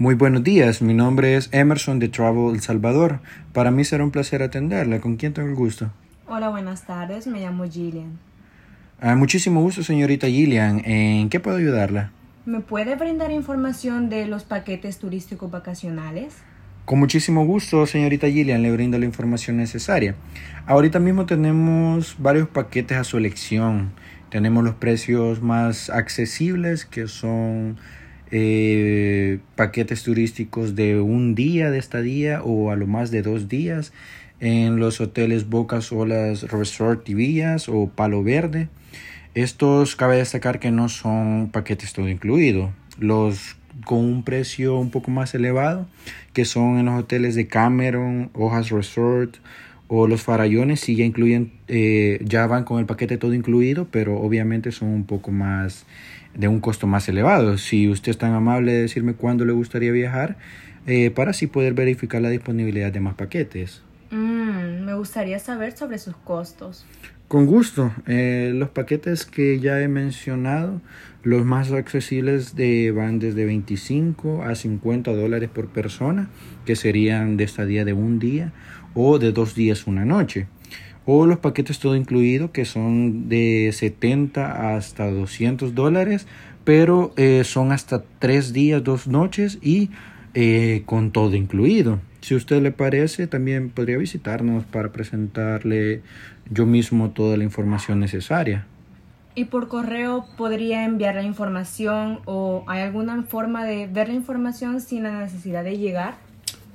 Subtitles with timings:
[0.00, 3.20] Muy buenos días, mi nombre es Emerson de Travel El Salvador.
[3.52, 4.98] Para mí será un placer atenderla.
[4.98, 5.90] ¿Con quién tengo el gusto?
[6.26, 8.18] Hola, buenas tardes, me llamo Gillian.
[8.98, 10.80] Ah, muchísimo gusto, señorita Gillian.
[10.86, 12.12] ¿En qué puedo ayudarla?
[12.46, 16.34] ¿Me puede brindar información de los paquetes turísticos vacacionales?
[16.86, 20.14] Con muchísimo gusto, señorita Gillian, le brindo la información necesaria.
[20.64, 23.90] Ahorita mismo tenemos varios paquetes a su elección.
[24.30, 27.76] Tenemos los precios más accesibles, que son
[28.30, 33.92] eh, paquetes turísticos de un día de estadía o a lo más de dos días
[34.40, 38.68] en los hoteles Bocas Olas Resort y Villas o Palo Verde.
[39.34, 42.72] Estos cabe destacar que no son paquetes todo incluido.
[42.98, 45.86] Los con un precio un poco más elevado,
[46.32, 49.36] que son en los hoteles de Cameron, Hojas Resort
[49.92, 54.20] o los Farallones, sí ya incluyen, eh, ya van con el paquete todo incluido, pero
[54.20, 55.84] obviamente son un poco más
[56.32, 57.58] de un costo más elevado.
[57.58, 60.36] Si usted es tan amable de decirme cuándo le gustaría viajar,
[60.86, 63.82] eh, para así poder verificar la disponibilidad de más paquetes.
[64.12, 66.86] Mm, me gustaría saber sobre sus costos.
[67.30, 67.92] Con gusto.
[68.08, 70.80] Eh, los paquetes que ya he mencionado,
[71.22, 72.56] los más accesibles
[72.92, 76.28] van desde 25 a 50 dólares por persona,
[76.66, 78.52] que serían de estadía de un día
[78.94, 80.48] o de dos días una noche
[81.06, 86.26] o los paquetes todo incluido que son de 70 hasta 200 dólares
[86.64, 89.90] pero eh, son hasta tres días dos noches y
[90.34, 96.02] eh, con todo incluido si usted le parece también podría visitarnos para presentarle
[96.50, 98.66] yo mismo toda la información necesaria
[99.34, 104.80] ¿Y por correo podría enviar la información o hay alguna forma de ver la información
[104.80, 106.16] sin la necesidad de llegar?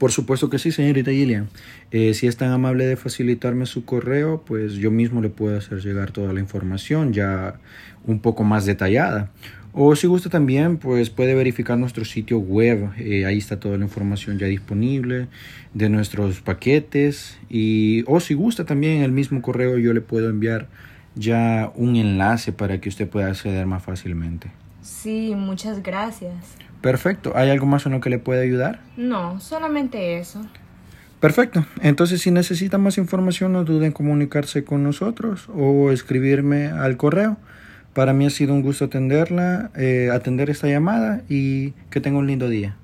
[0.00, 1.50] Por supuesto que sí, señorita Gillian.
[1.90, 5.82] Eh, si es tan amable de facilitarme su correo, pues yo mismo le puedo hacer
[5.82, 7.60] llegar toda la información ya
[8.06, 9.30] un poco más detallada.
[9.74, 12.92] O si gusta también, pues puede verificar nuestro sitio web.
[12.96, 15.28] Eh, ahí está toda la información ya disponible
[15.74, 17.38] de nuestros paquetes.
[17.50, 20.66] Y, o si gusta también en el mismo correo yo le puedo enviar
[21.14, 24.50] ya un enlace para que usted pueda acceder más fácilmente.
[24.82, 26.34] Sí, muchas gracias.
[26.80, 27.32] Perfecto.
[27.34, 28.80] ¿Hay algo más en lo que le pueda ayudar?
[28.96, 30.40] No, solamente eso.
[31.20, 31.66] Perfecto.
[31.82, 37.36] Entonces, si necesita más información, no duden en comunicarse con nosotros o escribirme al correo.
[37.92, 42.26] Para mí ha sido un gusto atenderla, eh, atender esta llamada y que tenga un
[42.26, 42.76] lindo día.